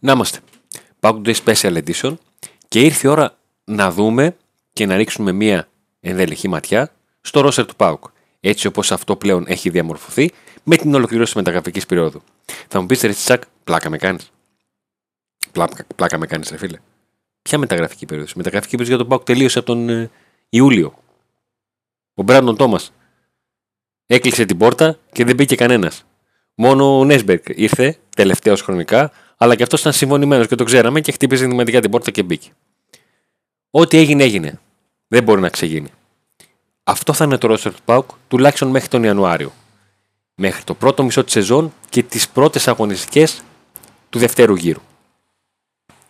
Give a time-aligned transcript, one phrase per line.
[0.00, 0.38] Να είμαστε.
[1.00, 2.14] Pack Day Special Edition
[2.68, 4.36] και ήρθε η ώρα να δούμε
[4.72, 5.68] και να ρίξουμε μία
[6.00, 7.98] ενδελεχή ματιά στο roster του Pauk.
[8.40, 10.30] Έτσι όπως αυτό πλέον έχει διαμορφωθεί
[10.62, 12.22] με την ολοκληρώση της μεταγραφικής περίοδου.
[12.68, 14.30] Θα μου πεις ρε Τσακ, πλάκα με κάνεις.
[15.52, 16.78] Πλάκα, πλάκα με κάνεις ρε φίλε.
[17.42, 20.10] Ποια μεταγραφική περίοδος; Μεταγραφική περίοδος για τον Pauk τελείωσε από τον ε,
[20.48, 20.98] Ιούλιο.
[22.14, 22.92] Ο Μπράντον Τόμας
[24.06, 26.04] έκλεισε την πόρτα και δεν μπήκε κανένας.
[26.54, 29.12] Μόνο ο Νέσμπερκ ήρθε τελευταίο χρονικά,
[29.42, 32.50] αλλά και αυτός ήταν συμφωνημένος και το ξέραμε και χτύπησε δημοτικά την πόρτα και μπήκε.
[33.70, 34.60] Ό,τι έγινε, έγινε.
[35.08, 35.88] Δεν μπορεί να ξεγίνει.
[36.84, 39.52] Αυτό θα είναι το roster του Πάουκ τουλάχιστον μέχρι τον Ιανουάριο.
[40.34, 43.42] Μέχρι το πρώτο μισό της σεζόν και τις πρώτες αγωνιστικές
[44.10, 44.80] του δευτέρου γύρου.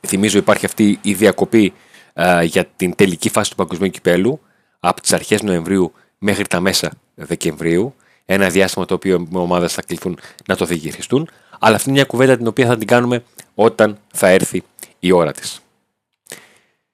[0.07, 1.73] Θυμίζω υπάρχει αυτή η διακοπή
[2.21, 4.41] α, για την τελική φάση του παγκοσμίου κυπέλου
[4.81, 7.95] από τις αρχές Νοεμβρίου μέχρι τα μέσα Δεκεμβρίου.
[8.25, 11.31] Ένα διάστημα το οποίο οι ομάδες θα κληθούν να το διαχειριστούν.
[11.63, 14.63] Αλλά αυτή είναι μια κουβέντα την οποία θα την κάνουμε όταν θα έρθει
[14.99, 15.61] η ώρα της.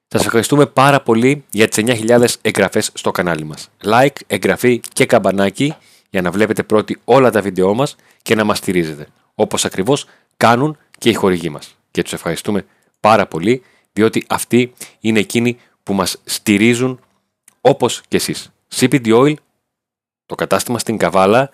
[0.07, 3.69] Σας ευχαριστούμε πάρα πολύ για τις 9.000 εγγραφές στο κανάλι μας.
[3.83, 5.75] Like, εγγραφή και καμπανάκι
[6.09, 9.07] για να βλέπετε πρώτοι όλα τα βίντεό μας και να μας στηρίζετε.
[9.35, 10.05] Όπως ακριβώς
[10.37, 11.77] κάνουν και οι χορηγοί μας.
[11.91, 12.65] Και τους ευχαριστούμε
[12.99, 16.99] πάρα πολύ διότι αυτοί είναι εκείνοι που μας στηρίζουν
[17.61, 18.51] όπως και εσείς.
[18.75, 19.33] CBD Oil,
[20.25, 21.49] το κατάστημα στην Καβάλα,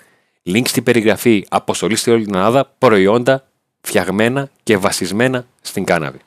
[0.45, 3.47] link στην περιγραφή, αποστολή στη όλη την Ελλάδα, προϊόντα
[3.81, 6.19] φτιαγμένα και βασισμένα στην κάνναβη.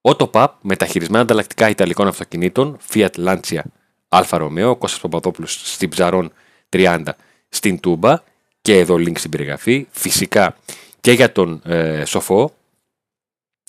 [0.00, 3.60] Autopap μεταχειρισμένα ανταλλακτικά Ιταλικών αυτοκινήτων Fiat Lancia
[4.08, 6.32] Alfa Romeo, Κώστας Παπαδόπουλος στην Ψαρών
[6.68, 7.02] 30
[7.48, 8.22] στην Τούμπα
[8.62, 9.86] και εδώ link στην περιγραφή.
[9.90, 10.56] Φυσικά
[11.00, 12.54] και για τον ε, Σοφό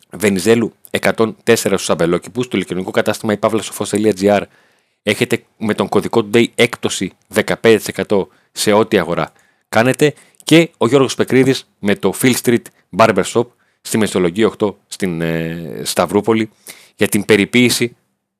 [0.09, 4.42] Βενιζέλου 104 στους αμπελόκηπους του ηλεκτρονικού κατάστημα υπαύλασοφός.gr
[5.03, 9.32] έχετε με τον κωδικό Day έκπτωση 15% σε ό,τι αγορά
[9.70, 10.14] κάνετε
[10.44, 12.62] και ο Γιώργος Πεκρίδης με το Phil Street
[12.98, 13.45] Barber Shop
[13.82, 16.50] στη Μεσολογία 8 στην ε, Σταυρούπολη
[16.95, 17.95] για την περιποίηση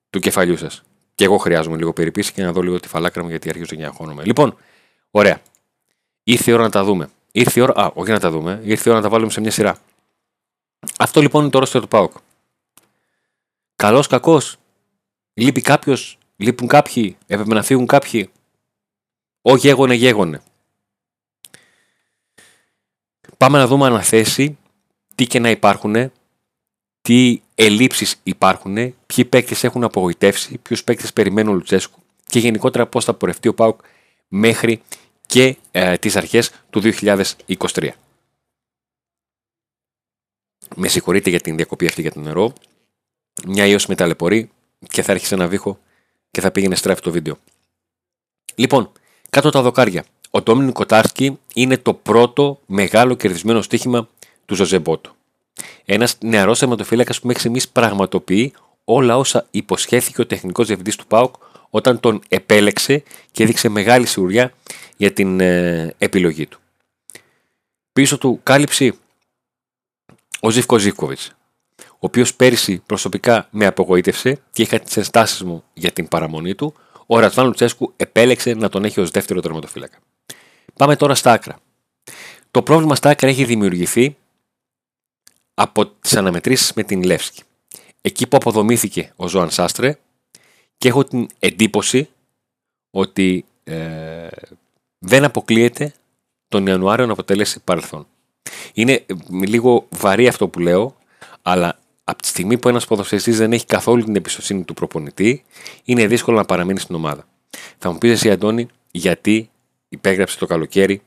[0.10, 0.84] του κεφαλιού σας.
[1.16, 3.88] Και εγώ χρειάζομαι λίγο περιποίηση και να δω λίγο τη φαλάκρα μου γιατί αρχίζω να
[3.88, 4.24] αγχώνομαι.
[4.24, 4.58] Λοιπόν,
[5.12, 5.42] ωραία.
[6.24, 7.10] Ήρθε η ώρα να τα δούμε.
[7.32, 7.74] Ήρθε η ώρα.
[7.84, 8.62] Α, όχι να τα δούμε.
[8.64, 9.78] Ήρθε η ώρα να τα βάλουμε σε μια σειρά.
[10.98, 12.12] Αυτό λοιπόν είναι το ρόστερ του Πάοκ.
[13.76, 14.58] Καλός, κακός.
[15.34, 16.18] Λείπει κάποιος.
[16.36, 17.18] Λείπουν κάποιοι.
[17.28, 18.30] Έπρεπε να φύγουν κάποιοι.
[19.42, 20.42] Όχι, γέγονε, γέγονε.
[23.38, 24.58] Πάμε να δούμε αναθέσει
[25.16, 26.12] τι και να υπάρχουν,
[27.02, 28.74] τι ελλείψεις υπάρχουν,
[29.06, 33.54] ποιοι παίκτες έχουν απογοητεύσει, ποιους παίκτες περιμένουν ο Λουτσέσκου και γενικότερα πώς θα πορευτεί ο
[33.54, 33.80] Πάουκ
[34.28, 34.82] μέχρι
[35.26, 37.90] και ε, τις αρχές του 2023.
[40.76, 42.54] Με συγχωρείτε για την διακοπή αυτή για το νερό.
[43.48, 44.50] Μια ίωση με ταλαιπωρεί
[44.88, 45.80] και θα έρχεσαι ένα βήχο
[46.32, 47.38] και θα πήγαινε στράφη το βίντεο.
[48.56, 48.92] Λοιπόν,
[49.32, 50.06] κάτω τα δοκάρια.
[50.30, 54.08] Ο Ντόμινι Κοτάρσκι είναι το πρώτο μεγάλο κερδισμένο στοίχημα
[54.46, 55.12] του Ζωζέ Μπότο.
[55.86, 58.54] Ένας νεαρός θεματοφύλακα που μέχρι στιγμής πραγματοποιεί
[58.84, 61.36] όλα όσα υποσχέθηκε ο τεχνικός διευθυντής του ΠΑΟΚ
[61.70, 64.54] όταν τον επέλεξε και έδειξε μεγάλη σιγουριά
[64.98, 66.60] για την ε, επιλογή του.
[67.94, 69.00] Πίσω του κάλυψη
[70.40, 71.32] ο Ζήφκο Ζήφκοβιτς,
[71.78, 76.74] ο οποίος πέρυσι προσωπικά με απογοήτευσε και είχα τις ενστάσεις μου για την παραμονή του.
[77.14, 79.98] Ο Ρατσβάν Λουτσέσκου επέλεξε να τον έχει ως δεύτερο τερματοφύλακα.
[80.74, 81.60] Πάμε τώρα στα άκρα.
[82.52, 84.18] Το πρόβλημα στα άκρα έχει δημιουργηθεί
[85.54, 87.44] από τις αναμετρήσεις με την Λεύσκη.
[88.02, 89.98] Εκεί που αποδομήθηκε ο Ζωάν Σάστρε
[90.78, 92.10] και έχω την εντύπωση
[92.92, 94.28] ότι ε,
[95.00, 95.94] δεν αποκλείεται
[96.48, 98.08] τον Ιανουάριο να αποτελέσει παρελθόν.
[98.74, 100.96] Είναι ε, λίγο βαρύ αυτό που λέω,
[101.42, 105.44] αλλά από τη στιγμή που ένας ποδοσφαιριστής δεν έχει καθόλου την εμπιστοσύνη του προπονητή,
[105.84, 107.28] είναι δύσκολο να παραμείνει στην ομάδα.
[107.78, 109.50] Θα μου πεις εσύ Αντώνη, γιατί
[109.90, 111.02] υπέγραψε το καλοκαίρι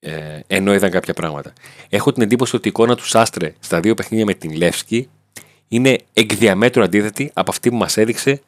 [0.00, 1.52] ε, ενώ είδαν κάποια πράγματα.
[1.88, 5.08] Έχω την εντύπωση ότι η εικόνα του Σάστρε στα δύο παιχνίδια με την Λεύσκη
[5.68, 8.42] είναι εκ διαμέτρου αντίθετη από αυτή που μας έδειξε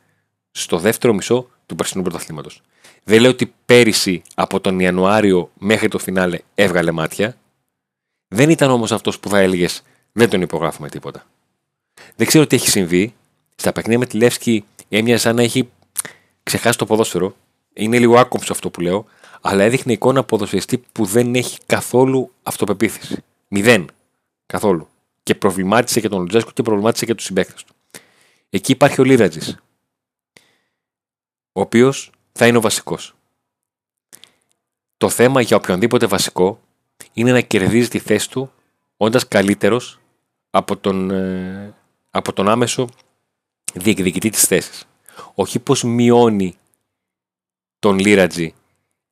[0.50, 2.62] στο δεύτερο μισό του περσινού πρωταθλήματος.
[3.04, 7.36] Δεν λέω ότι πέρυσι από τον Ιανουάριο μέχρι το φινάλε έβγαλε μάτια.
[8.28, 9.82] Δεν ήταν όμως αυτός που θα έλεγες
[10.12, 11.26] δεν τον υπογράφουμε τίποτα.
[12.16, 13.14] Δεν ξέρω τι έχει συμβεί.
[13.54, 15.70] Στα παιχνίδια με τη Λεύσκη έμοιαζε σαν να έχει
[16.42, 17.36] ξεχάσει το ποδόσφαιρο.
[17.72, 19.06] Είναι λίγο άκομψο αυτό που λέω,
[19.40, 23.24] αλλά έδειχνε εικόνα ποδοσφαιριστή που δεν έχει καθόλου αυτοπεποίθηση.
[23.48, 23.90] Μηδέν.
[24.46, 24.88] Καθόλου.
[25.22, 27.74] Και προβλημάτισε και τον Λουτζέσκο και προβλημάτισε και τους συμπαίκτες του.
[28.50, 29.54] Εκεί υπάρχει ο Λίρατζη,
[31.52, 33.14] ο οποίος θα είναι ο βασικός.
[34.96, 36.60] Το θέμα για οποιονδήποτε βασικό
[37.12, 38.52] είναι να κερδίζει τη θέση του
[38.96, 40.00] όντας καλύτερος
[40.54, 41.74] από τον, ε,
[42.10, 42.88] από τον άμεσο
[43.74, 44.84] διεκδικητή της θέσης.
[45.34, 46.56] Όχι πως μειώνει
[47.78, 48.54] τον Λίρατζη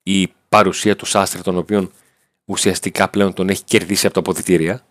[0.02, 1.92] η παρουσία του Σάστρε, τον οποίον
[2.44, 4.84] ουσιαστικά πλέον τον έχει κερδίσει από τα αποδητήρια.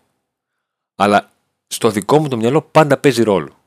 [0.94, 1.30] Αλλά
[1.66, 3.58] στο δικό μου το μυαλό πάντα παίζει ρόλο.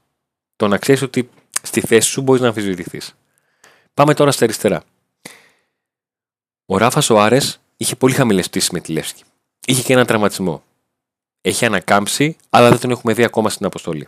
[0.56, 1.30] Το να ξέρεις ότι
[1.62, 3.16] στη θέση σου μπορείς να αμφισβητηθείς.
[3.94, 4.84] Πάμε τώρα στα αριστερά.
[6.66, 7.40] Ο Ράφα ο Άρε
[7.78, 9.24] είχε πολύ χαμηλές πτήσεις με τη Λεύσκη.
[9.66, 10.64] Είχε και έναν τραυματισμό.
[11.46, 14.08] Έχει ανακάμψει, αλλά δεν τον έχουμε δει ακόμα στην αποστολή.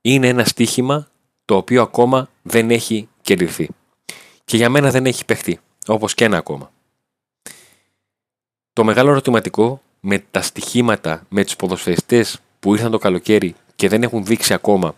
[0.00, 1.08] Είναι ένα στοίχημα
[1.44, 3.68] το οποίο ακόμα δεν έχει κερδιθεί.
[4.44, 6.72] Και για μένα δεν έχει παιχτεί, όπως και ένα ακόμα.
[8.72, 14.02] Το μεγάλο ερωτηματικό με τα στοιχήματα, με τους ποδοσφαιριστές που ήρθαν το καλοκαίρι και δεν
[14.02, 14.94] έχουν δείξει ακόμα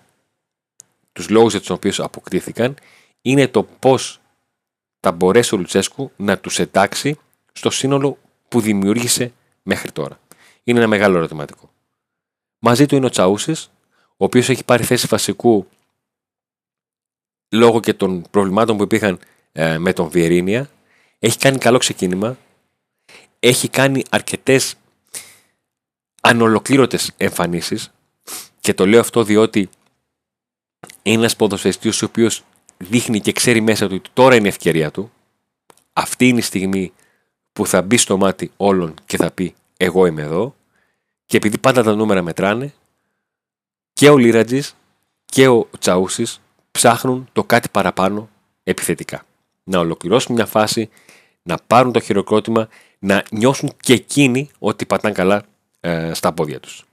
[1.12, 2.74] τους λόγους για τους οποίους αποκτήθηκαν,
[3.22, 4.20] είναι το πώς
[5.00, 7.18] θα μπορέσει ο Λουτσέσκου να τους εντάξει
[7.52, 8.18] στο σύνολο
[8.48, 9.32] που δημιούργησε
[9.62, 10.18] μέχρι τώρα.
[10.64, 11.70] Είναι ένα μεγάλο ερωτηματικό.
[12.58, 13.70] Μαζί του είναι ο Τσαούσης,
[14.16, 15.66] ο οποίος έχει πάρει θέση βασικού
[17.48, 19.18] λόγω και των προβλημάτων που υπήρχαν
[19.52, 20.70] ε, με τον Βιερίνια.
[21.18, 22.36] Έχει κάνει καλό ξεκίνημα.
[23.40, 24.74] Έχει κάνει αρκετές
[26.20, 27.92] ανολοκλήρωτες εμφανίσεις
[28.60, 29.68] και το λέω αυτό διότι
[31.02, 32.44] είναι ένας ποδοσφαιριστής ο οποίος
[32.76, 35.12] δείχνει και ξέρει μέσα του ότι τώρα είναι η ευκαιρία του.
[35.92, 36.92] Αυτή είναι η στιγμή
[37.52, 40.54] που θα μπει στο μάτι όλων και θα πει εγώ είμαι εδώ
[41.26, 42.74] και επειδή πάντα τα νούμερα μετράνε
[43.92, 44.76] και ο Λίρατζης
[45.24, 46.40] και ο Τσαούσης
[46.70, 48.28] ψάχνουν το κάτι παραπάνω
[48.64, 49.26] επιθετικά.
[49.64, 50.90] Να ολοκληρώσουν μια φάση,
[51.42, 52.68] να πάρουν το χειροκρότημα,
[52.98, 55.44] να νιώσουν και εκείνοι ότι πατάνε καλά
[55.80, 56.84] ε, στα πόδια τους.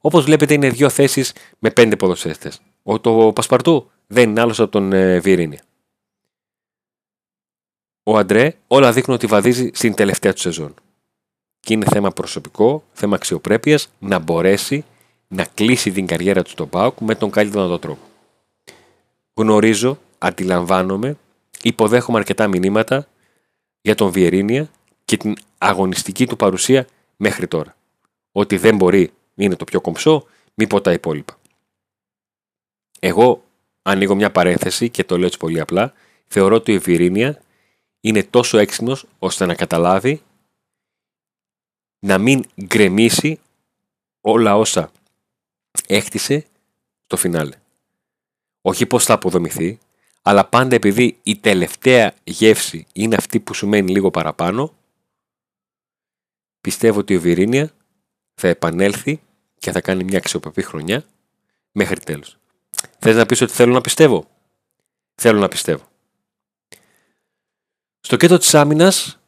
[0.00, 2.60] Όπως βλέπετε είναι δύο θέσεις με πέντε ποδοσφαίρες.
[2.82, 5.20] Ο το Πασπαρτού δεν είναι άλλος από τον ε,
[8.02, 10.74] Ο Αντρέ όλα δείχνουν ότι βαδίζει στην τελευταία του σεζόν.
[11.64, 14.84] Και είναι θέμα προσωπικό, θέμα αξιοπρέπειας να μπορέσει
[15.28, 18.00] να κλείσει την καριέρα του στον Πάουκ με τον καλύτερο δυνατό τρόπο.
[19.34, 21.16] Γνωρίζω, αντιλαμβάνομαι,
[21.62, 23.08] υποδέχομαι αρκετά μηνύματα
[23.80, 24.70] για τον Βιερίνια
[25.04, 26.86] και την αγωνιστική του παρουσία
[27.16, 27.76] μέχρι τώρα.
[28.32, 31.38] Ότι δεν μπορεί, είναι το πιο κομψό, μη πω τα υπόλοιπα.
[33.00, 33.44] Εγώ
[33.82, 35.92] ανοίγω μια παρένθεση και το λέω έτσι πολύ απλά.
[36.26, 37.42] Θεωρώ ότι η Βιερίνια
[38.00, 40.22] είναι τόσο έξυπνος ώστε να καταλάβει
[42.04, 43.40] να μην γκρεμίσει
[44.20, 44.90] όλα όσα
[45.86, 46.46] έκτισε
[47.06, 47.56] το φινάλε.
[48.62, 49.78] Όχι πώς θα αποδομηθεί,
[50.22, 54.74] αλλά πάντα επειδή η τελευταία γεύση είναι αυτή που σου μένει λίγο παραπάνω,
[56.60, 57.70] πιστεύω ότι ο Βιρίνια
[58.34, 59.22] θα επανέλθει
[59.58, 61.04] και θα κάνει μια αξιοπρεπή χρονιά
[61.72, 62.38] μέχρι τέλος.
[62.98, 64.26] Θες να πεις ότι θέλω να πιστεύω;
[65.14, 65.84] Θέλω να πιστεύω.
[68.00, 69.21] Στο κέντρο της άμυνας,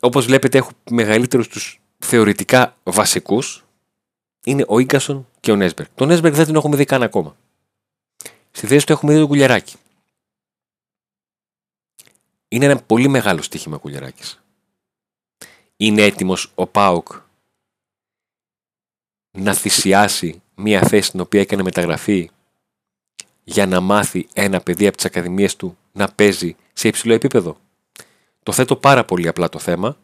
[0.00, 3.64] όπως βλέπετε έχω μεγαλύτερους τους θεωρητικά βασικούς,
[4.44, 5.88] είναι ο Ίγκασον και ο Νέσμπεργκ.
[5.94, 7.36] Τον Νέσμπεργκ δεν τον έχουμε δει καν ακόμα.
[8.50, 9.76] Στη θέση του έχουμε δει τον Κουλιαράκη.
[12.48, 14.42] Είναι ένα πολύ μεγάλο στοίχημα Κουλιαράκης.
[15.76, 17.08] Είναι έτοιμος ο Πάουκ
[19.30, 22.30] να θυσιάσει μία θέση στην οποία έκανε μεταγραφή
[23.44, 27.60] για να μάθει ένα παιδί από τις ακαδημίες του να παίζει σε υψηλό επίπεδο.
[28.50, 29.96] Το θέτω πάρα πολύ απλά το θέμα,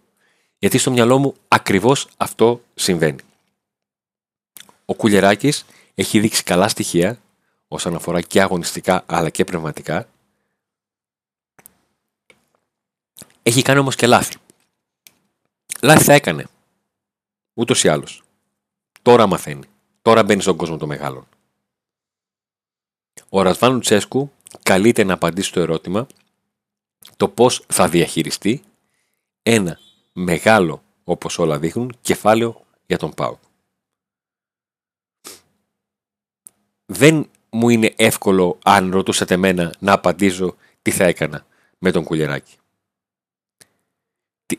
[0.59, 3.23] γιατί στο μυαλό μου ακριβώς αυτό συμβαίνει.
[4.85, 7.19] Ο Κουλιεράκης έχει δείξει καλά στοιχεία
[7.69, 10.09] όσον αφορά και αγωνιστικά αλλά και πνευματικά.
[13.43, 14.37] Έχει κάνει όμως και λάθη.
[15.83, 16.47] Λάθη θα έκανε.
[17.55, 18.23] Ούτως ή άλλως.
[19.03, 19.67] Τώρα μαθαίνει.
[20.03, 21.27] Τώρα μπαίνει στον κόσμο των μεγάλων.
[23.29, 26.07] Ο Ρασβάν Τσέσκου καλείται να απαντήσει στο ερώτημα
[27.17, 28.63] το πώς θα διαχειριστεί
[29.43, 29.79] ένα
[30.13, 33.39] μεγάλο, όπως όλα δείχνουν, κεφάλαιο για τον ΠΑΟΚ.
[36.87, 41.47] δεν μου είναι εύκολο αν ρωτούσατε εμένα να απαντήσω τι θα έκανα
[41.79, 42.57] με τον κουλεράκι.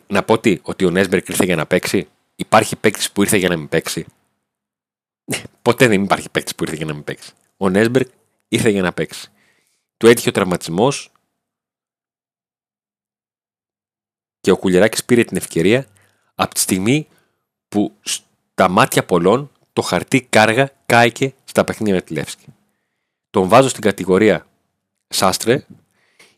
[0.08, 3.50] Να πω τι, ότι ο Νέσμπερκ ήρθε για να παίξει; Υπάρχει παίκτης που ήρθε για
[3.50, 4.06] να μην παίξει;
[5.26, 7.34] Ναι, ποτέ δεν υπάρχει παίκτης που ήρθε για να μην παίξει.
[7.58, 8.08] Ο Νέσμπερκ
[8.48, 9.32] ήρθε για να παίξει.
[9.98, 11.12] Του έτυχε ο τραυματισμός
[14.48, 15.86] και ο Κουλεράκης πήρε την ευκαιρία
[16.36, 17.08] από τη στιγμή
[17.68, 22.46] που στα μάτια πολλών το χαρτί κάργα κάηκε στα παιχνίδια με τη Λεύσκη.
[23.30, 24.48] Τον βάζω στην κατηγορία
[25.08, 25.66] Σάστρε.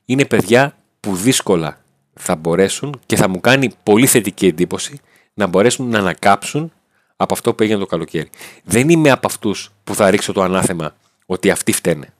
[0.05, 1.81] Είναι παιδιά που δύσκολα
[2.13, 4.99] θα μπορέσουν και θα μου κάνει πολύ θετική εντύπωση
[5.33, 6.71] να μπορέσουν να ανακάψουν
[7.15, 8.29] από αυτό που έγινε το καλοκαίρι.
[8.63, 12.13] Δεν είμαι από αυτούς που θα ρίξω το ανάθεμα ότι αυτοί φταίνε.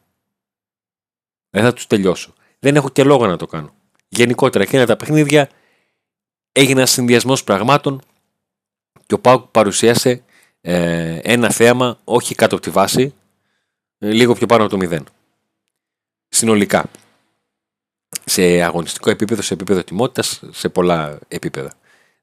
[1.50, 2.34] Δεν θα τους τελειώσω.
[2.60, 3.74] Δεν έχω και λόγο να το κάνω.
[4.10, 5.50] Γενικότερα εκείνα τα παιχνίδια
[6.52, 8.02] έγινε ένας συνδυασμός πραγμάτων
[9.06, 10.24] και ο Πάουκ παρουσίασε
[10.62, 13.14] ε, ένα θέαμα όχι κάτω από τη βάση,
[13.98, 15.06] ε, λίγο πιο πάνω από το μηδέν.
[16.30, 16.90] Συνολικά.
[18.26, 21.72] Σε αγωνιστικό επίπεδο, σε επίπεδο τιμότητας, σε πολλά επίπεδα.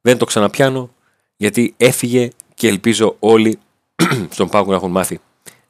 [0.01, 0.95] Δεν το ξαναπιάνω
[1.37, 3.59] γιατί έφυγε και ελπίζω όλοι
[4.35, 5.21] στον Πάουκ να έχουν μάθει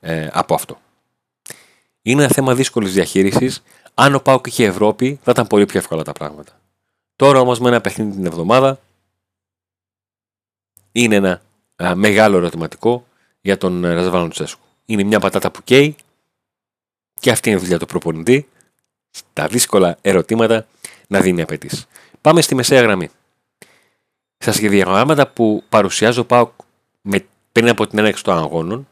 [0.00, 0.80] ε, από αυτό.
[2.02, 3.62] Είναι ένα θέμα δύσκολης διαχείρισης.
[3.94, 6.60] Αν ο Πάουκ είχε Ευρώπη, θα ήταν πολύ πιο εύκολα τα πράγματα.
[7.16, 8.80] Τώρα όμως με ένα παιχνίδι την εβδομάδα
[10.92, 11.42] είναι ένα
[11.94, 13.06] μεγάλο ερωτηματικό
[13.40, 14.64] για τον ε, Ρασβάλλον Τσέσκου.
[14.84, 15.96] Είναι μια πατάτα που καίει
[17.20, 18.48] και αυτή είναι η δουλειά του προπονητή.
[19.10, 20.66] Στα δύσκολα ερωτήματα
[21.08, 21.86] να δίνει απαιτήσεις.
[22.20, 23.10] Πάμε στη μεσαία γραμμή.
[24.38, 26.50] Στα σχεδιαγράμματα που παρουσιάζω πάω
[27.02, 28.88] με, πριν από την έναρξη των αγώνων,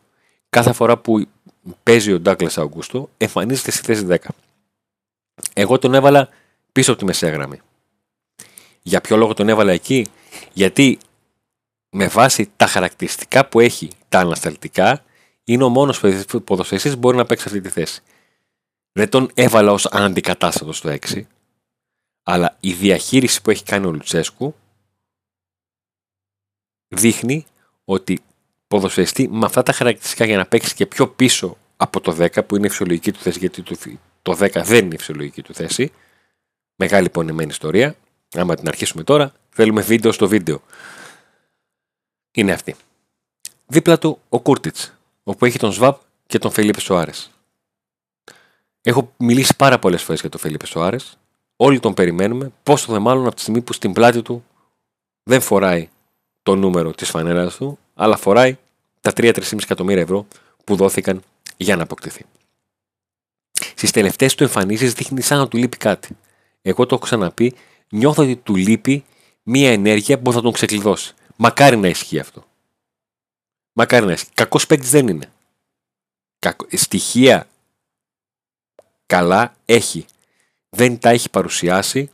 [0.51, 1.27] κάθε φορά που
[1.83, 4.17] παίζει ο Ντάκλα Αουγκούστο, εμφανίζεται στη θέση 10.
[5.55, 6.29] Εγώ τον έβαλα
[6.73, 7.61] πίσω από τη μεσαία γραμμή.
[8.87, 10.07] Για ποιο λόγο τον έβαλα εκεί,
[10.53, 10.99] γιατί
[11.91, 15.05] με βάση τα χαρακτηριστικά που έχει τα ανασταλτικά,
[15.45, 16.01] είναι ο μόνος
[16.45, 18.03] ποδοσφαιριστής που μπορεί να παίξει αυτή τη θέση.
[18.93, 21.23] Δεν τον έβαλα ως αντικατάστατο στο 6,
[22.23, 24.55] αλλά η διαχείριση που έχει κάνει ο Λουτσέσκου
[26.89, 27.47] δείχνει
[27.85, 28.21] ότι
[28.67, 32.57] ποδοσφαιριστή με αυτά τα χαρακτηριστικά για να παίξει και πιο πίσω από το 10 που
[32.57, 33.63] είναι η φυσιολογική του θέση, γιατί
[34.23, 35.93] το 10 δεν είναι η φυσιολογική του θέση.
[36.77, 37.97] Μεγάλη πονεμένη ιστορία.
[38.35, 40.63] Άμα την αρχίσουμε τώρα, θέλουμε βίντεο στο βίντεο.
[42.31, 42.77] Είναι αυτή.
[43.67, 47.31] Δίπλα του ο Κούρτιτς, όπου έχει τον Σβάπ και τον Φελίπε Σοάρες.
[48.83, 51.19] Έχω μιλήσει πάρα πολλές φορές για τον Φελίπε Σοάρες.
[51.57, 54.45] Όλοι τον περιμένουμε, πόσο δε μάλλον από τη στιγμή που στην πλάτη του
[55.23, 55.89] δεν φοράει
[56.43, 58.59] το νούμερο της φανέλα του, αλλά φοράει
[59.01, 60.27] τα 3-3,5 εκατομμύρια ευρώ
[60.65, 61.23] που δόθηκαν
[61.57, 62.25] για να αποκτηθεί.
[63.75, 66.17] Στις τελευταίες του εμφανίσεις δείχνει σαν να του λείπει κάτι.
[66.63, 67.55] Εγώ το έχω ξαναπεί,
[67.95, 69.05] νιώθω ότι του λείπει
[69.43, 71.15] μία ενέργεια που θα τον ξεκλειδώσει.
[71.37, 72.45] Μακάρι να ισχύει αυτό.
[73.73, 74.31] Μακάρι να ισχύει.
[74.35, 75.33] Κακός παίκτης δεν είναι.
[76.73, 77.49] Στοιχεία
[79.07, 80.07] καλά έχει.
[80.69, 82.11] Δεν τα έχει παρουσιάσει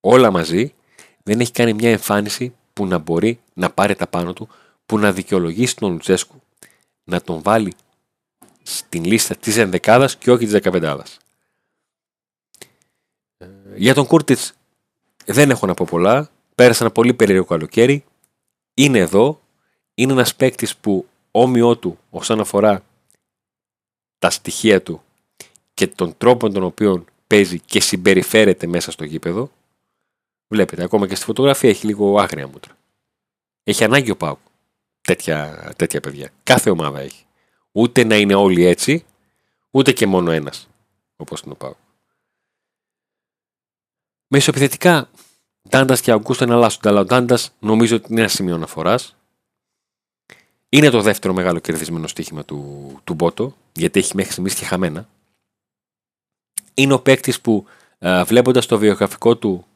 [0.00, 0.74] όλα μαζί.
[1.22, 4.48] Δεν έχει κάνει μια εμφάνιση που να μπορεί να πάρει τα πάνω του,
[4.86, 6.42] που να δικαιολογήσει τον Λουτσέσκου
[7.04, 7.74] να τον βάλει
[8.62, 11.18] στην λίστα της ενδεκάδας και όχι της δεκαπεντάδας.
[13.38, 14.52] Ε, για τον Κούρτιτς
[15.26, 16.30] δεν έχω να πω πολλά.
[16.54, 18.04] Πέρασε ένα πολύ περίεργο καλοκαίρι.
[18.74, 19.40] Είναι εδώ.
[19.94, 22.82] Είναι ένας παίκτης που όμοιό του όσον αφορά
[24.18, 25.02] τα στοιχεία του
[25.74, 29.50] και τον τρόπο τον οποίο παίζει και συμπεριφέρεται μέσα στο γήπεδο.
[30.48, 32.76] Βλέπετε, ακόμα και στη φωτογραφία έχει λίγο άγρια μούτρα.
[33.62, 34.38] Έχει ανάγκη ο Πάουκ
[35.00, 36.30] τέτοια, τέτοια παιδιά.
[36.42, 37.24] Κάθε ομάδα έχει.
[37.72, 39.04] Ούτε να είναι όλοι έτσι,
[39.70, 40.68] ούτε και μόνο ένας.
[41.16, 41.76] Όπως είναι ο Πάουκ.
[44.28, 45.10] Μεσοεπιθετικά,
[45.68, 46.80] Ντάντας και Αγκούστο να αλλάσουν.
[46.84, 49.16] Αλλά ο Ντάντας νομίζω ότι είναι ένα σημείο αναφοράς.
[50.68, 55.08] Είναι το δεύτερο μεγάλο κερδισμένο στοίχημα του, του Μπότο, γιατί έχει μέχρι στιγμής και χαμένα.
[56.74, 57.66] Είναι ο παίκτης που
[57.98, 59.66] ε, βλέποντας το βιογραφικό του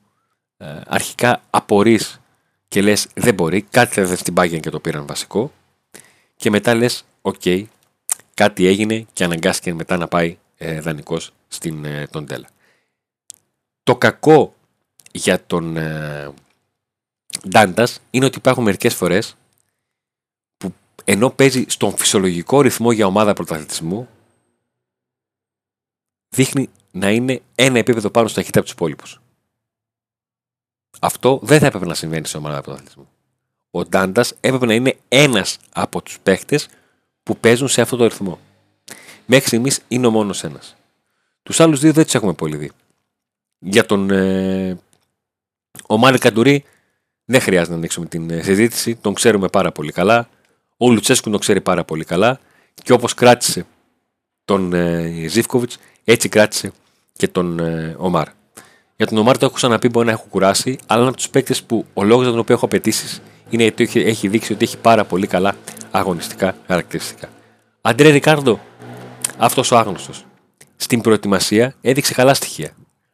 [0.56, 2.00] ε, αρχικά απορρεί
[2.68, 5.52] και λες δεν μπορεί, κάτι θα στην πάγια και το πήραν βασικό.
[6.36, 7.42] Και μετά λες, οκ,
[8.34, 12.48] κάτι έγινε και αναγκάστηκε μετά να πάει ε, δανεικός στην ε, τον Τέλα.
[13.82, 14.54] Το κακό
[15.12, 16.32] για τον ε,
[17.48, 19.36] Ντάντας είναι ότι υπάρχουν μερικές φορές
[20.56, 24.08] που ενώ παίζει στον φυσιολογικό ρυθμό για ομάδα πρωταθλητισμού,
[26.28, 29.20] δείχνει να είναι ένα επίπεδο πάνω στα χέρια από τους υπόλοιπους.
[31.00, 33.08] Αυτό δεν θα έπρεπε να συμβαίνει σε ομάδα πρωταθλητισμού.
[33.70, 36.68] Ο Ντάντας έπρεπε να είναι ένας από τους παίχτες
[37.22, 38.38] που παίζουν σε αυτό το ρυθμό.
[39.26, 40.76] Μέχρι στιγμής είναι ο μόνος ένας.
[41.42, 42.70] Τους άλλους δύο δεν τους έχουμε πολύ δει.
[43.60, 44.78] Για τον ε,
[45.86, 46.64] ο Μάρι Καντουρί
[47.24, 48.96] δεν χρειάζεται να ανοίξουμε την ε, συζήτηση.
[48.96, 50.28] Τον ξέρουμε πάρα πολύ καλά.
[50.76, 52.40] Ο Λουτσέσκου τον ξέρει πάρα πολύ καλά.
[52.82, 53.66] Και όπως κράτησε
[54.44, 56.72] τον ε, Ζήφκοβιτς, έτσι κράτησε
[57.12, 58.28] και τον ε, Ομάρ.
[58.96, 61.62] Για τον Ομάρ το έχω ξαναπεί, μπορεί να έχω κουράσει, αλλά είναι από τους παίκτες
[61.62, 65.04] που ο λόγος για τον οποίο έχω απαιτήσει είναι γιατί έχει δείξει ότι έχει πάρα
[65.04, 65.56] πολύ καλά
[65.90, 67.28] αγωνιστικά χαρακτηριστικά.
[67.80, 68.60] Αντρέ Ρικάρντο,
[69.36, 70.24] αυτός ο άγνωστος.
[70.76, 72.70] Στην προετοιμασία έδειξε καλά στοιχεία.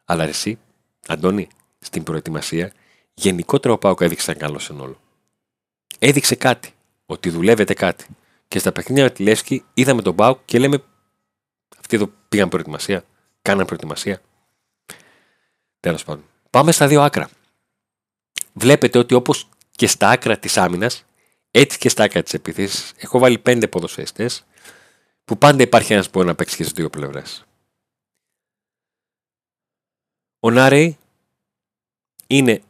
[0.08, 0.58] Αλλά εσύ,
[1.06, 1.48] Αντώνη,
[1.78, 2.72] στην προετοιμασία,
[3.14, 5.00] γενικότερα ο Πάουκ έδειξε ένα καλό σενόλο.
[5.98, 6.74] Έδειξε κάτι,
[7.06, 8.06] ότι δουλεύεται κάτι.
[8.48, 10.82] Και στα παιχνίδια με τη Λεύσκη είδαμε τον Πάουκ και λέμε
[11.78, 13.04] αυτοί εδώ πήγαν προετοιμασία,
[13.42, 14.20] κάναν προετοιμασία.
[15.80, 16.24] Τέλος πάντων.
[16.50, 17.28] Πάμε στα δύο άκρα.
[18.52, 21.04] Βλέπετε ότι όπως και στα άκρα της άμυνας,
[21.50, 24.44] έτσι και στα άκρα της επίθεσης, έχω βάλει πέντε ποδοσφαιριστές
[25.24, 27.44] που πάντα υπάρχει ένας που μπορεί να παίξει και στις δύο πλευρές.
[30.46, 30.96] Ο Νάρεϊ
[32.26, 32.62] είναι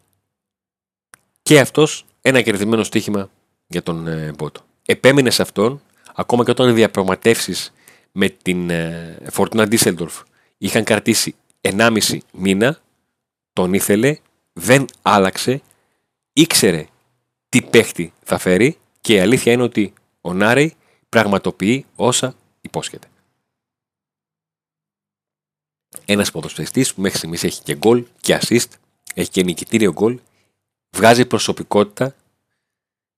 [1.42, 3.30] και αυτός ένα κερδισμένο στοίχημα
[3.66, 4.64] για τον ε, Μπότο.
[4.87, 5.83] Επέμεινε σε αυτόν,
[6.14, 7.73] ακόμα και όταν οι διαπραγματεύσεις
[8.12, 10.23] με την ε, Fortuna Düsseldorf
[10.59, 12.78] είχαν κρατήσει 1,5 μήνα,
[13.52, 14.18] τον ήθελε,
[14.52, 15.62] δεν άλλαξε,
[16.33, 16.87] ήξερε
[17.49, 20.75] τι παίχτη θα φέρει και η αλήθεια είναι ότι Ο Νάρεϊ
[21.09, 23.06] πραγματοποιεί όσα υπόσχεται.
[26.09, 28.69] Ένας ποδοσφαιριστής που μέχρι στιγμής έχει και γκολ και assist,
[29.15, 30.19] έχει και νικητήριο γκολ,
[30.91, 32.15] βγάζει προσωπικότητα,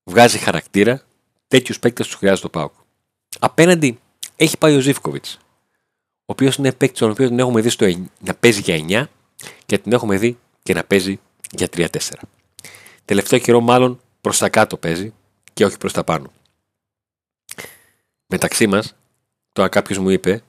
[0.04, 1.02] βγάζει χαρακτήρα.
[1.49, 2.73] Τέτοιους παίκτες τους χρειάζεται το Πάουκ.
[3.38, 4.00] Απέναντι
[4.37, 5.38] έχει πάει ο Ζήφκοβιτς,
[6.21, 7.87] ο οποίος είναι παίκτης τον οποίος την έχουμε δει στο,
[8.21, 9.09] να παίζει για 9
[9.66, 11.88] και την έχουμε δει και να παίζει για 3-4.
[13.04, 15.14] Τελευταίο καιρό, μάλλον προς τα κάτω παίζει
[15.52, 16.33] και όχι προς τα πάνω.
[18.26, 18.95] Μεταξύ μας,
[19.52, 20.42] τώρα κάποιος μου είπε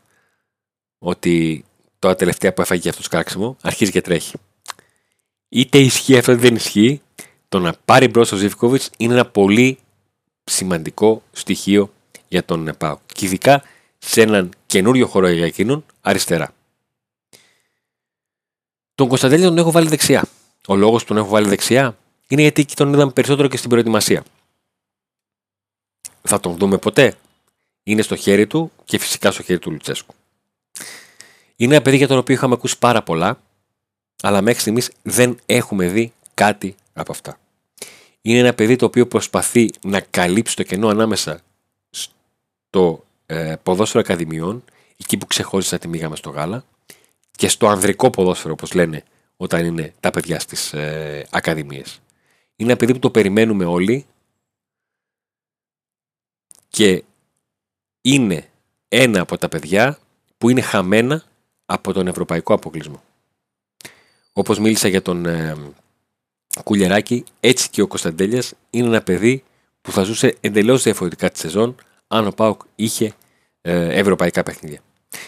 [0.97, 1.65] ότι
[1.99, 4.35] τώρα τελευταία που έφαγε αυτός το σκάξιμο αρχίζει και τρέχει.
[5.49, 7.01] Είτε ισχύει αυτό είτε δεν ισχύει,
[7.49, 9.77] το να πάρει μπρος ο Ζήφκοβιτ είναι ένα πολύ
[10.43, 11.93] σημαντικό στοιχείο
[12.27, 12.97] για τον ΠΑΟ.
[13.05, 13.63] Και ειδικά
[13.97, 16.53] σε έναν καινούριο χώρο για εκείνον αριστερά.
[18.95, 20.25] Τον Κωνσταντέλια τον έχω βάλει δεξιά.
[20.67, 24.23] Ο λόγος που τον έχω βάλει δεξιά είναι γιατί τον είδαμε περισσότερο και στην προετοιμασία.
[26.21, 27.17] Θα τον δούμε ποτέ.
[27.83, 30.13] Είναι στο χέρι του και φυσικά στο χέρι του Λουτσέσκου.
[31.61, 33.41] Είναι ένα παιδί για τον οποίο είχαμε ακούσει πάρα πολλά,
[34.21, 37.39] αλλά μέχρι στιγμής δεν έχουμε δει κάτι από αυτά.
[38.21, 41.41] Είναι ένα παιδί το οποίο προσπαθεί να καλύψει το κενό ανάμεσα
[41.89, 44.63] στο ε, ποδόσφαιρο ακαδημιών,
[44.97, 46.63] εκεί που ξεχώρισα τη μήγαμε στο γάλα,
[47.31, 49.03] και στο ανδρικό ποδόσφαιρο, όπως λένε
[49.37, 52.01] όταν είναι τα παιδιά στις ε, ακαδημίες.
[52.55, 54.05] Είναι ένα παιδί που το περιμένουμε όλοι
[56.69, 57.03] και
[58.01, 58.49] είναι
[58.87, 59.99] ένα από τα παιδιά
[60.37, 61.23] που είναι χαμένα
[61.71, 63.03] από τον ευρωπαϊκό αποκλεισμό.
[64.33, 65.55] Όπως μίλησα για τον ε,
[66.63, 69.43] Κουλιαράκη, έτσι και ο Κωνσταντέλιας είναι ένα παιδί
[69.81, 71.75] που θα ζούσε εντελώς διαφορετικά τη σεζόν
[72.07, 73.13] αν ο Πάουκ είχε
[73.61, 74.79] ε, ευρωπαϊκά παιχνίδια.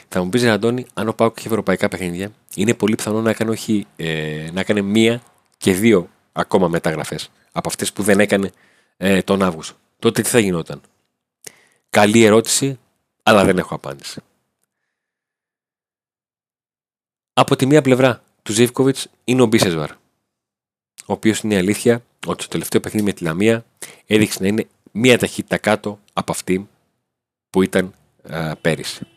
[0.08, 3.52] Θα μου πεις, Αντώνη, αν ο Πάουκ είχε ευρωπαϊκά παιχνίδια, είναι πολύ πιθανό να έκανε,
[3.52, 5.22] όχι, ε, να έκανε μία
[5.58, 8.52] και δύο ακόμα μεταγραφές από αυτές που δεν έκανε
[8.98, 9.76] ε, τον Αύγουστο.
[10.00, 10.82] Τότε τι θα γινόταν;
[11.90, 12.80] Καλή ερώτηση,
[13.24, 14.22] αλλά δεν έχω απάντηση.
[17.34, 22.42] Από τη μία πλευρά του Ζήφκοβιτς είναι ο Μπίσεσβαρ, ο οποίος είναι η αλήθεια ότι
[22.42, 23.66] στο τελευταίο παιχνίδι με τη Λαμία
[24.06, 26.70] έδειξε να είναι μία ταχύτητα κάτω από αυτή
[27.50, 27.94] που ήταν
[28.30, 29.08] α, πέρυσι.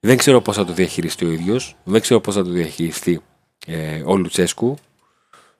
[0.00, 3.22] Δεν ξέρω πώς θα το διαχειριστεί ο ίδιος, δεν ξέρω πώς θα το διαχειριστεί
[3.66, 4.76] ε, ο Λουτσέσκου.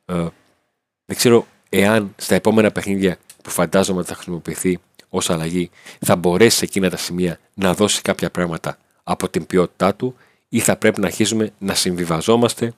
[0.04, 0.26] Ε,
[1.04, 6.56] δεν ξέρω εάν στα επόμενα παιχνίδια που φαντάζομαι ότι θα χρησιμοποιηθεί ως αλλαγή θα μπορέσει
[6.56, 10.16] σε εκείνα τα σημεία να δώσει κάποια πράγματα από την ποιότητά του
[10.56, 12.72] ή θα πρέπει να αρχίσουμε να συμβιβαζόμαστε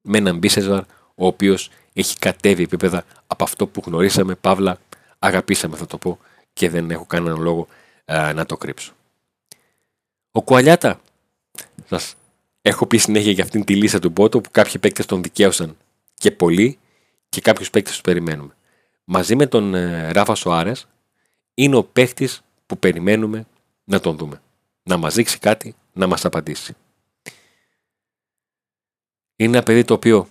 [0.00, 0.82] με έναν Μπίσεσβαρ
[1.14, 4.78] ο οποίος έχει κατέβει επίπεδα από αυτό που γνωρίσαμε, παύλα
[5.18, 6.18] αγαπήσαμε θα το πω
[6.52, 7.66] και δεν έχω κανέναν λόγο
[8.34, 8.92] να το κρύψω.
[10.30, 11.00] Ο Κουαλιάτα,
[11.86, 12.14] σας
[12.62, 15.76] έχω πει συνέχεια για αυτήν τη λίστα του Μπότο που κάποιοι παίκτες τον δικαίωσαν
[16.14, 16.78] και πολλοί
[17.28, 18.54] και κάποιους παίκτες τους περιμένουμε.
[19.04, 20.88] Μαζί με τον ε, Ράφα Σοάρες
[21.54, 23.46] είναι ο παίκτης που περιμένουμε
[23.84, 24.40] να τον δούμε.
[24.82, 26.76] Να μας δείξει κάτι, να μας απαντήσει.
[29.36, 30.28] Είναι ένα παιδί το οποίο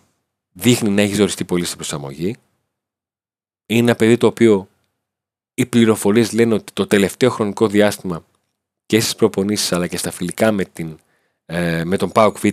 [0.51, 2.35] δείχνει να έχεις ζοριστεί πολύ στην προσαρμογή.
[3.65, 4.69] Είναι ένα παιδί το οποίο
[5.53, 8.25] οι πληροφορίες λένε ότι το τελευταίο χρονικό διάστημα
[8.85, 10.99] και στις προπονήσεις αλλά και στα φιλικά με, την,
[11.45, 12.45] ε, με τον Πάοκ Β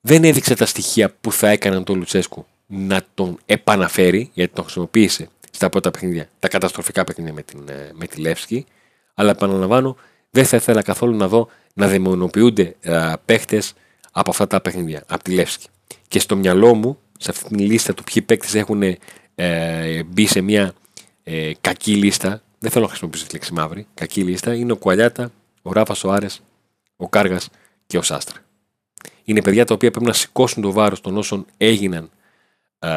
[0.00, 5.28] δεν έδειξε τα στοιχεία που θα έκαναν τον Λουτσέσκου να τον επαναφέρει, γιατί τον χρησιμοποίησε
[5.50, 8.66] στα πρώτα παιχνίδια, τα καταστροφικά παιχνίδια με, την, ε, με τη Λεύσκη.
[9.14, 9.96] Αλλά επαναλαμβάνω,
[10.30, 13.62] δεν θα ήθελα καθόλου να δω να δαιμονοποιούνται ε, παίχτε
[14.12, 15.66] από αυτά τα παιχνίδια, από τη Λεύσκη.
[16.08, 18.82] Και στο μυαλό μου, σε αυτή τη λίστα του ποιοι παίκτες έχουν
[19.34, 20.72] ε, μπει σε μια
[21.22, 25.32] ε, κακή λίστα, δεν θέλω να χρησιμοποιήσω τη λέξη μαύρη, κακή λίστα, είναι ο Κουαλιάτα,
[25.62, 26.26] ο Ράφα Σοάρε,
[26.96, 27.48] ο Κάργας
[27.86, 28.36] και ο Σάστρα.
[29.24, 32.10] Είναι παιδιά τα οποία πρέπει να σηκώσουν το βάρος των όσων έγιναν
[32.78, 32.90] α,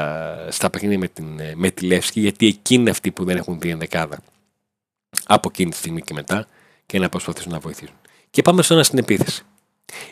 [0.50, 3.70] στα παιχνίδια με, την, με τη Λεύσκη, γιατί εκείνοι είναι αυτοί που δεν έχουν δει
[3.70, 4.20] ενδεκάδα
[5.26, 6.48] από εκείνη τη στιγμή και μετά
[6.92, 7.96] και να προσπαθήσουν να βοηθήσουν.
[8.30, 9.44] Και πάμε στο ένα στην επίθεση.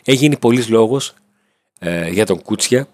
[0.04, 1.14] Έχει γίνει πολλής λόγος
[1.78, 2.88] ε, για τον Κούτσια,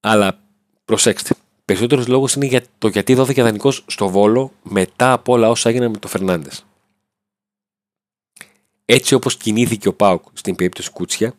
[0.00, 0.38] αλλά
[0.84, 1.34] προσέξτε,
[1.64, 5.90] Περισσότερος λόγος είναι για το γιατί δόθηκε δανεικός στο Βόλο μετά από όλα όσα έγιναν
[5.90, 6.66] με τον Φερνάντες.
[8.84, 11.34] Έτσι όπως κινήθηκε ο Πάουκ στην περίπτωση Κούτσια,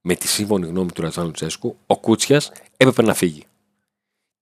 [0.00, 3.44] με τη σύμφωνη γνώμη του Ρατζάνου Τσέσκου, ο Κούτσιας έπρεπε να φύγει.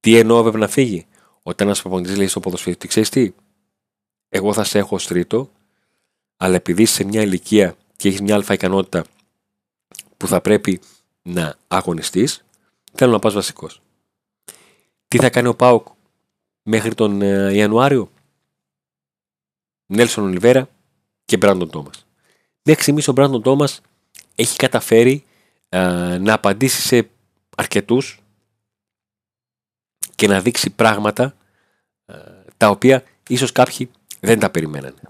[0.00, 1.06] Τι εννοώ έπρεπε να φύγει,
[1.42, 3.32] όταν ένας προπονητής λέει στο ποδοσφαίρι, ξέρεις τι,
[4.28, 5.50] εγώ θα σε έχω ως τρίτο,
[6.40, 9.04] αλλά επειδή είσαι σε μια ηλικία και έχεις μια αλφα ικανότητα
[10.16, 10.80] που θα πρέπει
[11.22, 12.44] να αγωνιστείς,
[12.92, 13.82] θέλω να πας βασικός.
[15.08, 15.86] Τι θα κάνει ο Πάουκ
[16.62, 18.10] μέχρι τον ε, Ιανουάριο;
[19.86, 20.68] Νέλσον Ολιβέρα
[21.24, 22.06] και Μπράντον Τόμας.
[22.62, 23.80] Μέχρι στιγμής ο Μπράντον Τόμας
[24.34, 25.24] έχει καταφέρει
[25.68, 27.10] ε, να απαντήσει σε
[27.56, 28.20] αρκετούς
[30.14, 31.34] και να δείξει πράγματα
[32.06, 32.14] ε,
[32.56, 35.00] τα οποία ίσως κάποιοι Δεν τα περιμένανε.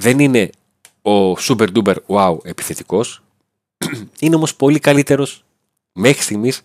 [0.00, 0.50] Δεν είναι
[1.02, 3.22] ο super duper wow επιθετικός.
[4.20, 5.44] Είναι όμως πολύ καλύτερος
[5.92, 6.62] μέχρι στιγμής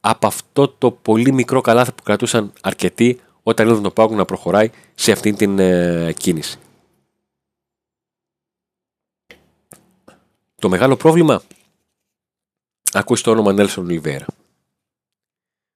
[0.00, 4.70] από αυτό το πολύ μικρό καλάθι που κρατούσαν αρκετοί όταν είδαν τον Πάουκ να προχωράει
[4.94, 6.58] σε αυτή την ε, κίνηση.
[10.54, 11.42] Το μεγάλο πρόβλημα
[12.92, 14.26] ακούσει το όνομα Νέλσον Ολιβέρα.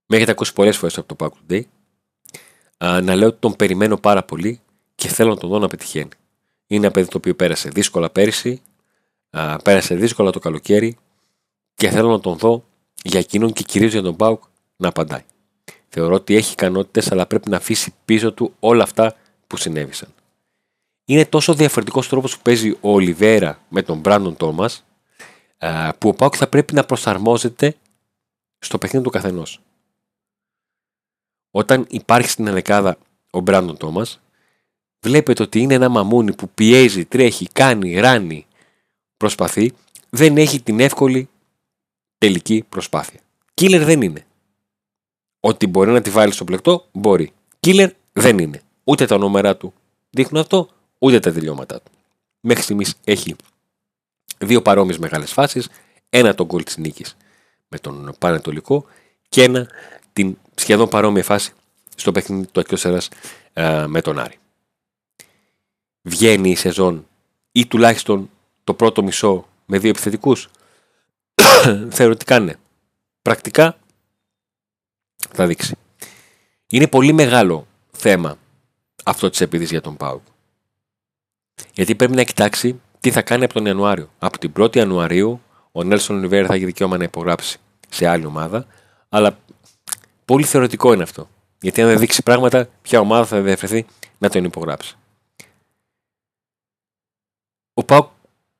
[0.06, 1.62] Με έχετε ακούσει πολλές φορές από το Πάουκ Today
[2.78, 4.60] να λέω ότι τον περιμένω πάρα πολύ
[4.94, 6.10] και θέλω να τον δω να πετυχαίνει.
[6.72, 8.62] Είναι ένα παιδί το οποίο πέρασε δύσκολα πέρυσι,
[9.64, 10.96] πέρασε δύσκολα το καλοκαίρι
[11.74, 12.64] και θέλω να τον δω
[13.02, 14.42] για εκείνον και κυρίως για τον Πάουκ
[14.76, 15.24] να απαντάει.
[15.88, 20.14] Θεωρώ ότι έχει ικανότητες, αλλά πρέπει να αφήσει πίσω του όλα αυτά που συνέβησαν.
[21.04, 24.84] Είναι τόσο διαφορετικός τρόπος που παίζει ο Ολιβέρα με τον Μπράντον Τόμας,
[25.98, 27.76] που ο Πάουκ θα πρέπει να προσαρμόζεται
[28.58, 29.60] στο παιχνίδι του καθενός.
[31.50, 32.98] Όταν υπάρχει στην ενδεκάδα
[33.30, 34.20] ο Μπράντον Τόμας,
[35.00, 38.46] βλέπετε ότι είναι ένα μαμούνι που πιέζει, τρέχει, κάνει, ράνει,
[39.16, 39.72] προσπαθεί,
[40.10, 41.28] δεν έχει την εύκολη
[42.18, 43.20] τελική προσπάθεια.
[43.54, 44.26] Κίλερ δεν είναι.
[45.40, 47.32] Ότι μπορεί να τη βάλει στο πλεκτό, μπορεί.
[47.60, 48.62] Κίλερ δεν είναι.
[48.84, 49.72] Ούτε τα νούμερα του
[50.10, 51.90] δείχνουν αυτό, ούτε τα τελειώματά του.
[52.40, 53.36] Μέχρι στιγμής έχει
[54.38, 55.68] δύο παρόμοιες μεγάλες φάσεις.
[56.08, 57.16] Ένα τον γκολ της νίκης
[57.68, 58.84] με τον Πανετολικό
[59.28, 59.68] και ένα
[60.12, 61.52] την σχεδόν παρόμοια φάση
[61.96, 62.98] στο παιχνίδι του εκτό
[63.52, 64.39] ε, με τον Άρη.
[66.02, 67.06] Βγαίνει η σεζόν
[67.52, 68.30] ή τουλάχιστον
[68.64, 70.48] το πρώτο μισό με δύο επιθετικούς;
[71.90, 72.52] Θεωρητικά ναι.
[73.22, 73.78] Πρακτικά
[75.30, 75.76] θα δείξει.
[76.66, 78.38] Είναι πολύ μεγάλο θέμα
[79.04, 80.22] αυτό της επίδυση για τον Πάουκ.
[81.72, 84.10] Γιατί πρέπει να κοιτάξει τι θα κάνει από τον Ιανουάριο.
[84.18, 85.40] Από την 1η Ιανουαρίου
[85.72, 87.58] ο Νέλσον Ολιβέρα θα έχει δικαίωμα να υπογράψει
[87.88, 88.66] σε άλλη ομάδα.
[89.08, 89.38] Αλλά
[90.24, 91.28] πολύ θεωρητικό είναι αυτό.
[91.60, 93.86] Γιατί αν δεν δείξει πράγματα, ποια ομάδα θα διαφερθεί
[94.18, 94.96] να τον υπογράψει.
[97.80, 98.08] Ο Πάουκ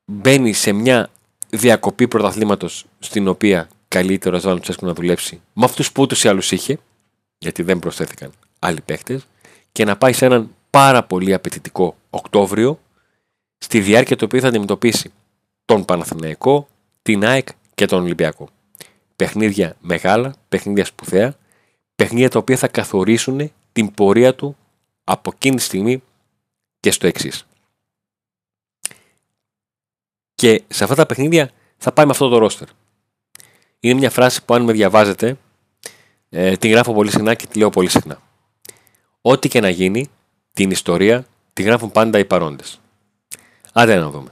[0.05, 1.11] μπαίνει σε μια
[1.51, 6.43] διακοπή πρωταθλήματος στην οποία καλύτερο Ρασβάν Τσέσκου να δουλέψει με αυτούς που ούτως ή άλλου
[6.51, 6.79] είχε,
[7.39, 9.27] γιατί δεν προσθέθηκαν άλλοι παίχτες,
[9.73, 12.81] και να πάει σε έναν πάρα πολύ απαιτητικό Οκτώβριο,
[13.59, 15.13] στη διάρκεια του οποίου θα αντιμετωπίσει
[15.65, 16.69] τον Παναθηναϊκό,
[17.03, 18.49] την ΑΕΚ και τον Ολυμπιακό.
[19.17, 21.37] Παιχνίδια μεγάλα, παιχνίδια σπουδαία,
[21.95, 24.57] παιχνίδια τα οποία θα καθορίσουν την πορεία του
[25.05, 26.03] από εκείνη τη στιγμή
[26.81, 27.45] και στο εξής.
[30.41, 32.69] Και σε αυτά τα παιχνίδια θα πάει με αυτό το ρόστερ.
[33.81, 35.37] Είναι μια φράση που αν με διαβάζετε,
[36.29, 38.21] ε, την γράφω πολύ συχνά και τη λέω πολύ συχνά.
[39.21, 40.11] Ό,τι και να γίνει,
[40.53, 42.81] την ιστορία τη γράφουν πάντα οι παρόντες.
[43.73, 44.31] Άντε να δούμε.